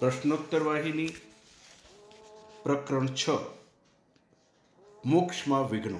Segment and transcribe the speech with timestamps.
[0.00, 1.08] પ્રશ્નોત્તર વાહિની
[2.62, 3.28] પ્રકરણ છ.
[5.04, 5.98] મોક્ષમાં વિઘ્નો.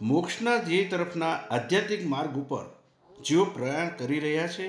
[0.00, 2.82] મોક્ષના ધ્યેય તરફના આધ્યાત્મિક માર્ગ ઉપર
[3.20, 4.68] જેઓ પ્રયાણ કરી રહ્યા છે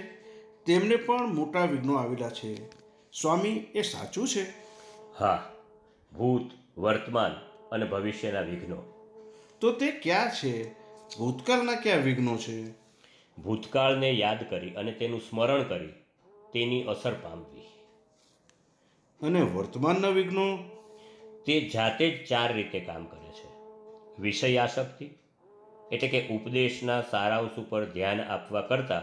[0.65, 2.69] તેમને પણ મોટા વિઘ્નો આવેલા છે.
[3.21, 4.49] સ્વામી એ સાચું છે?
[5.19, 5.51] હા
[6.17, 7.31] ભૂત વર્તમાન
[7.71, 9.09] અને ભવિષ્યના વિઘ્નો.
[9.61, 10.73] તો તે ક્યાં છે?
[11.17, 12.69] ભૂતકાળના ક્યાં વિઘ્નો છે?
[13.37, 15.98] ભૂતકાળને યાદ કરી અને તેનું સ્મરણ કરી
[16.53, 17.61] તેની અસર પામવી.
[19.27, 20.57] અને વર્તમાનના વિઘ્નો?
[21.45, 23.47] તે જાતે જ ચાર રીતે કામ કરે છે.
[24.21, 25.09] વિષય આસક્તિ
[25.91, 29.01] એટલે કે ઉપદેશના સારાંશ ઉપર ધ્યાન આપવા કરતાં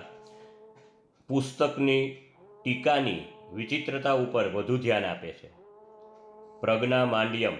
[1.26, 2.16] પુસ્તકની
[2.64, 3.22] ટીકાની
[3.52, 5.50] વિચિત્રતા ઉપર વધુ ધ્યાન આપે છે.
[6.60, 7.52] પ્રજ્ઞા માંડ્યમ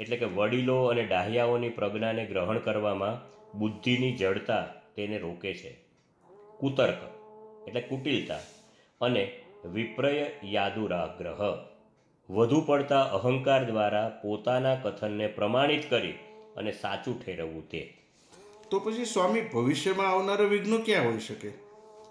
[0.00, 5.80] એટલે કે વડીલો અને ડાહ્યાઓની પ્રજ્ઞાને ગ્રહણ કરવામાં બુદ્ધિની જડતા તેને રોકે છે.
[6.58, 6.96] કુતર્ક
[7.68, 8.38] એટલે કુટિલતા.
[9.00, 11.68] અને વિપ્રય યાદુરાગ્રહ.
[12.30, 16.12] વધુ પડતા અહંકાર દ્વારા પોતાના કથનને પ્રમાણિત કરી
[16.56, 17.96] અને સાચું ઠેરવવું તે.
[18.70, 21.50] તો પછી સ્વામી ભવિષ્યમાં આવનારા વિઘ્નો ક્યાં હોઈ શકે?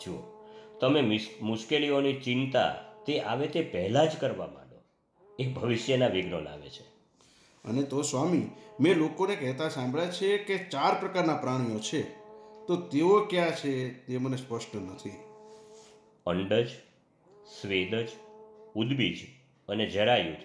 [0.05, 0.47] જુઓ
[0.79, 4.81] તમે મુશ્કેલીઓની ચિંતા તે આવે તે પહેલાં જ કરવા માંડો.
[5.39, 6.83] એ ભવિષ્યના વિઘ્નો લાવે છે.
[7.65, 12.01] અને તો સ્વામી મેં લોકોને કહેતા સાંભળ્યા છે કે ચાર પ્રકારના પ્રાણીઓ છે.
[12.67, 15.26] તો તેઓ ક્યાં છે તે મને સ્પષ્ટ નથી.
[16.27, 16.67] અંડજ
[17.61, 18.07] સ્વેદજ
[18.75, 19.17] ઉદ્બીજ
[19.69, 20.35] અને જરાયુજ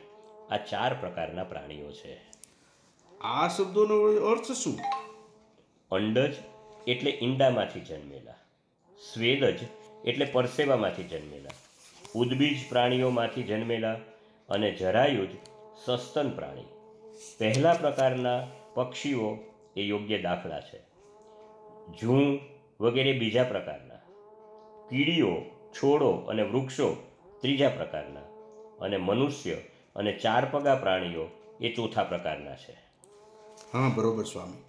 [0.50, 2.20] આ ચાર પ્રકારના પ્રાણીઓ છે.
[3.20, 4.78] આ શબ્દોનો અર્થ શું?
[5.91, 6.34] અંડજ
[6.86, 8.33] એટલે ઈંડામાંથી જન્મેલા
[9.14, 9.58] સ્વેદજ
[10.05, 11.50] એટલે પરસેવામાંથી જન્મેલા
[12.14, 13.94] ઉદ્બીજ પ્રાણીઓમાંથી જન્મેલા
[14.48, 15.28] અને જરાયુજ
[15.84, 16.64] સસ્તન પ્રાણી.
[17.38, 19.38] પહેલા પ્રકારના પક્ષીઓ
[19.77, 20.78] એ યોગ્ય દાખલા છે.
[22.00, 22.38] ઝૂં
[22.80, 23.94] વગેરે બીજા પ્રકારના.
[24.88, 25.36] કીડીઓ
[25.75, 27.06] છોડો અને વૃક્ષો
[27.41, 28.20] ત્રીજા પ્રકારના
[28.81, 29.55] અને મનુષ્ય
[29.97, 31.28] અને ચાર પગા પ્રાણીઓ
[31.61, 32.73] એ ચોથા પ્રકારના છે.
[33.73, 34.65] હા બરોબર સ્વામી.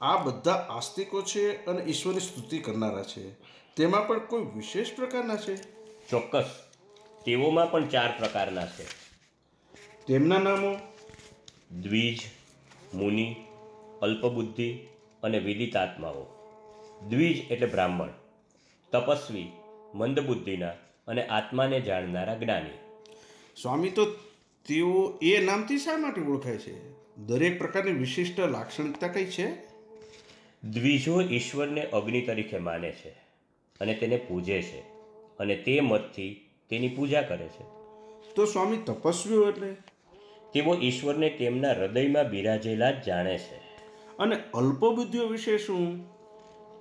[0.00, 3.30] આ બધા આસ્તિકો છે અને ઈશ્વરની સ્તુતિ કરનારા છે.
[3.76, 5.56] તેમાં પણ કોઈ વિશેષ પ્રકારના છે?
[6.08, 6.50] ચોક્કસ.
[7.24, 8.84] તેઓમાં પણ ચાર પ્રકારના છે.
[10.06, 10.76] તેમના નામો?
[11.80, 12.18] દ્વિજ
[12.94, 13.36] મુનિ
[14.02, 14.78] અલ્પબુદ્ધિ
[15.22, 16.26] અને વિદિત આત્માઓ.
[17.08, 18.08] દ્વિજ એટલે બ્રાહ્મણ.
[18.92, 19.52] તપસ્વી
[19.94, 20.70] મંદબુદ્ધિના
[21.06, 22.78] અને આત્માને જાણનારા જ્ઞાની.
[23.62, 24.04] સ્વામી તો
[24.68, 26.92] તેઓ એ નામથી શા માટે ઓળખાય છે?
[27.16, 29.50] દરેક પ્રકારની વિશિષ્ટ લાક્ષણિકતા કઈ છે?
[30.64, 33.08] દ્વિજો ઈશ્વરને અગ્નિ તરીકે માને છે
[33.80, 34.80] અને તેને પૂજે છે
[35.38, 37.62] અને તે મતથી તેની પૂજા કરે છે.
[38.34, 39.72] તો સ્વામી તપસ્વીઓ એટલે?
[40.52, 43.56] તેઓ ઈશ્વરને તેમના હૃદયમાં બિરાજેલા જ જાણે છે.
[44.18, 46.11] અને અલ્પબુદ્ધિઓ વિશે શું?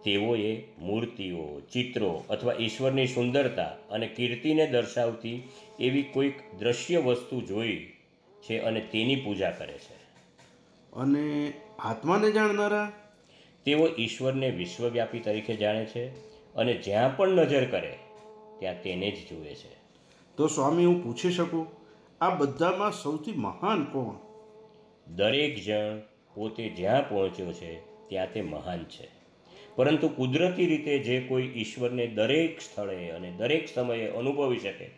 [0.03, 7.93] તેઓએ મૂર્તિઓ ચિત્રો અથવા ઈશ્વરની સુંદરતા અને કીર્તિને દર્શાવતી એવી કોઈક દ્રશ્ય વસ્તુ જોઈ
[8.41, 10.01] છે અને તેની પૂજા કરે છે.
[10.93, 12.91] અને આત્માને જાણનારા?
[13.65, 16.07] તેઓ ઈશ્વરને વિશ્વવ્યાપી તરીકે જાણે છે
[16.55, 17.97] અને જ્યાં પણ નજર કરે
[18.59, 19.75] ત્યાં તેને જ જુએ છે.
[20.37, 21.67] તો સ્વામી હું પૂછી શકું
[22.21, 24.15] આ બધામાં સૌથી મહાન કોણ?
[25.15, 25.99] દરેક જણ
[26.33, 27.79] પોતે જ્યાં પહોંચ્યો છે
[28.09, 29.20] ત્યાં તે મહાન છે.
[29.75, 34.91] પરંતુ કુદરતી રીતે જે કોઈ ઈશ્વરને દરેક સ્થળે અને દરેક સમયે અનુભવી શકે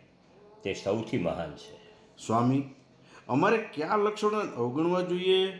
[0.62, 1.84] તે સૌથી મહાન છે.
[2.26, 2.62] સ્વામી
[3.28, 5.52] અમારે કયા લક્ષણોને અવગણવા જોઈએ?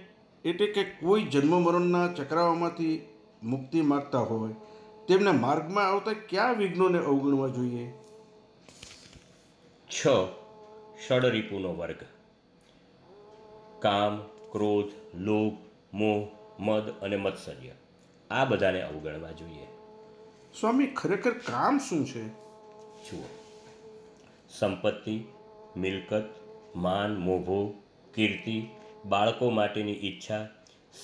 [0.45, 3.07] એટલે કે કોઈ જન્મ મરણના ચક્રાઓમાંથી
[3.43, 4.53] મુક્તિ માગતા હોય
[5.09, 7.93] તેમને માર્ગમાં આવતા કયા વિઘ્નોને અવગણવા જોઈએ?
[9.89, 10.07] છ
[11.09, 11.97] ષડરીપુનો વર્ગ.
[13.79, 14.17] કામ
[14.53, 15.59] ક્રોધ લોભ
[15.95, 17.71] મોહ મદ અને મત્સર્ય.
[18.31, 19.67] આ બધાને અવગણવા જોઈએ.
[20.61, 22.29] સ્વામી ખરેખર કામ શું છે?
[23.11, 23.25] જુઓ.
[24.59, 25.25] સંપત્તિ
[25.77, 26.25] મિલકત
[26.77, 27.75] માન મોભો
[28.15, 28.67] કીર્તિ
[29.05, 30.49] બાળકો માટેની ઈચ્છા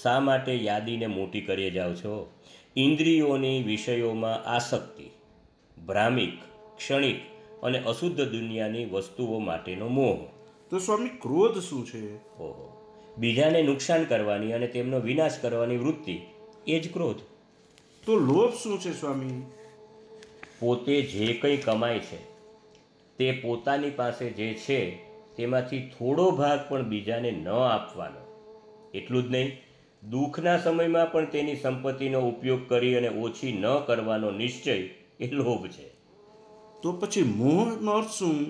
[0.03, 2.33] શા માટે યાદીને મોટી કરીએ જાઓ છો?
[2.77, 5.11] ઇન્દ્રિયોની વિષયોમાં આસક્તિ
[5.87, 6.39] ભ્રામિક
[6.77, 7.17] ક્ષણિક
[7.63, 10.19] અને અશુદ્ધ દુનિયાની વસ્તુઓ માટેનો મોહ.
[10.71, 12.17] તો સ્વામી ક્રોધ શું છે?
[12.17, 12.77] ઓહો.
[13.19, 16.21] બીજાને નુકસાન કરવાની અને તેમનો વિનાશ કરવાની વૃત્તિ
[16.67, 17.17] એ જ ક્રોધ.
[18.07, 19.43] તો લોભ શું છે સ્વામી?
[20.61, 22.31] પોતે જે કંઈ કમાય છે
[23.17, 24.97] તે પોતાની પાસે જે છે
[25.37, 28.31] તેમાંથી થોડો ભાગ પણ બીજાને ન આપવાનો.
[28.95, 29.53] એટલું જ નહીં
[30.11, 34.73] દુઃખના સમયમાં પણ તેની સંપત્તિનો ઉપયોગ કરી અને ઓછી ન કરવાનો નિશ્ચય
[35.21, 35.89] એ લોભ છે.
[36.83, 38.47] તો પછી મોહનો અર્થ શું?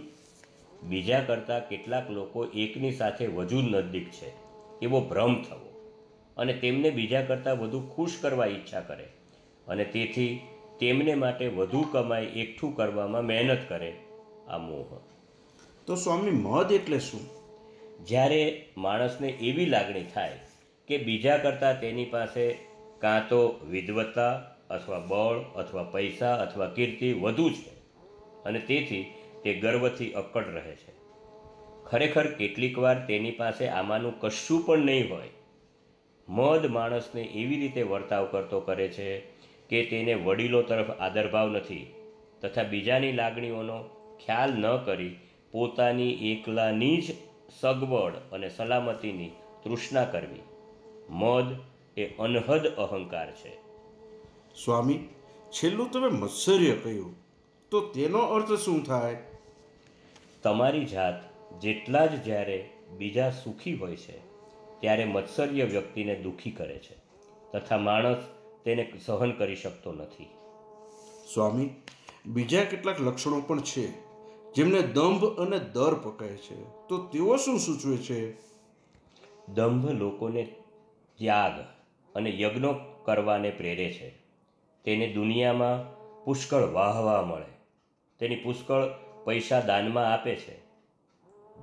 [0.88, 4.32] બીજા કરતાં કેટલાક લોકો એકની સાથે વધુ નજદીક છે
[4.82, 5.69] એવો ભ્રમ થવો.
[6.36, 9.04] અને તેમને બીજા કરતાં વધુ ખુશ કરવા ઈચ્છા કરે.
[9.68, 10.40] અને તેથી
[10.80, 13.92] તેમને માટે વધુ કમાઈ એકઠું કરવામાં મહેનત કરે
[14.48, 14.98] આ મોહ.
[15.86, 17.20] તો સ્વામી મદ એટલે શું?
[18.06, 20.38] જ્યારે માણસને એવી લાગણી થાય
[20.88, 22.58] કે બીજા કરતાં તેની પાસે
[22.98, 24.32] કાં તો વિદવત્તા
[24.70, 27.70] અથવા બળ અથવા પૈસા અથવા કીર્તિ વધુ છે
[28.44, 31.00] અને તેથી તે ગર્વથી અક્કડ રહે છે.
[31.84, 35.28] ખરેખર કેટલીક વાર તેની પાસે આમાંનું કશું પણ નહીં હોય
[36.30, 39.20] મદ માણસને એવી રીતે વર્તાવ કરતો કરે છે
[39.68, 41.94] કે તેને વડીલો તરફ આદરભાવ નથી
[42.40, 43.82] તથા બીજાની લાગણીઓનો
[44.26, 45.16] ખ્યાલ ન કરી
[45.52, 47.04] પોતાની એકલાની જ
[47.60, 49.28] સગવડ અને સલામતીની
[49.64, 50.42] તૃષ્ણા કરવી.
[51.10, 51.56] મદ
[51.96, 53.54] એ અનહદ અહંકાર છે.
[54.64, 54.98] સ્વામી
[55.50, 57.14] છેલ્લું તમે મત્સર્ય કહ્યું.
[57.70, 59.16] તો તેનો અર્થ શું થાય?
[60.42, 61.14] તમારી જાત
[61.60, 62.68] જેટલા જ જ્યારે
[62.98, 64.29] બીજા સુખી હોય છે
[64.80, 67.00] ત્યારે મત્સર્ય વ્યક્તિને દુઃખી કરે છે
[67.52, 68.16] તથા માણસ
[68.64, 70.26] તેને સહન કરી શકતો નથી.
[71.34, 71.70] સ્વામી
[72.26, 74.10] બીજા કેટલાક લક્ષણો પણ છે.
[74.52, 76.62] જેમને દંભ અને દર્પ કહે છે.
[76.88, 78.32] તો તેઓ શું સૂચવે છે?
[79.48, 80.42] દંભ લોકોને
[81.14, 81.64] ત્યાગ
[82.16, 82.74] અને યજ્ઞો
[83.04, 84.10] કરવાને પ્રેરે છે.
[84.84, 87.58] તેને દુનિયામાં પુષ્કળ વાહવા મળે.
[88.18, 88.84] તેની પુષ્કળ
[89.24, 90.58] પૈસા દાનમાં આપે છે.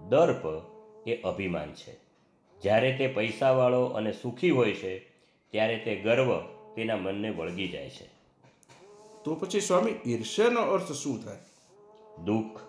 [0.10, 0.62] દર્પ
[1.08, 2.07] એ અભિમાન છે.
[2.62, 5.00] જ્યારે તે પૈસાવાળો અને સુખી હોય છે
[5.52, 6.40] ત્યારે તે ગર્વ
[6.76, 8.06] તેના મનને વળગી જાય છે.
[9.24, 11.38] તો પછી સ્વામી ઈર્ષ્યાનો અર્થ શું થાય?
[12.26, 12.60] દુઃખ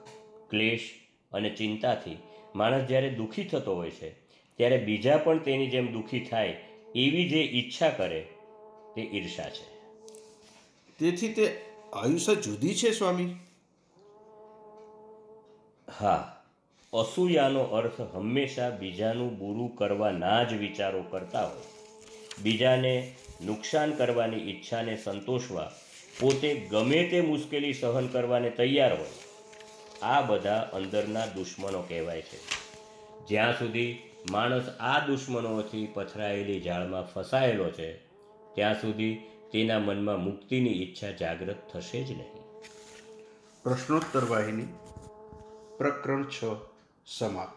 [0.51, 0.95] ક્લેશ
[1.33, 2.17] અને ચિંતાથી
[2.55, 4.11] માણસ જ્યારે દુઃખી થતો હોય છે
[4.57, 6.49] ત્યારે બીજા પણ તેની જેમ દુઃખી થાય
[6.95, 8.29] એવી જે ઈચ્છા કરે
[8.95, 9.79] તે ઈર્ષા છે.
[10.99, 11.61] તેથી તે
[11.93, 13.35] આયુષ્ય જુદી છે સ્વામી?
[16.01, 16.38] હા
[16.93, 21.63] અસૂયાનો અર્થ હંમેશા બીજાનું બુરું કરવાના જ વિચારો કરતા હોય.
[22.43, 23.15] બીજાને
[23.47, 25.73] નુકસાન કરવાની ઈચ્છાને સંતોષવા
[26.21, 29.09] પોતે ગમે તે મુશ્કેલી સહન કરવાને તૈયાર હોય.
[30.03, 32.39] આ બધા અંદરના દુશ્મનો કહેવાય છે.
[33.27, 33.99] જ્યાં સુધી
[34.31, 37.93] માણસ આ દુશ્મનોથી પથરાયેલી જાળમાં ફસાયેલો છે,
[38.55, 39.15] ત્યાં સુધી
[39.53, 42.43] તેના મનમાં મુક્તિની ઈચ્છા જાગૃત થશે જ નહીં.
[43.63, 44.67] પ્રશ્નોત્તર વાહિની,
[45.79, 46.68] પ્રકરણ છ.
[47.09, 47.49] 什么